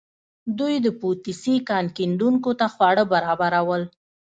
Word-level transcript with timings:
دوی 0.59 0.75
د 0.85 0.87
پوتسي 0.99 1.55
کان 1.69 1.85
کیندونکو 1.97 2.51
ته 2.59 2.65
خواړه 2.73 3.03
برابرول. 3.13 3.81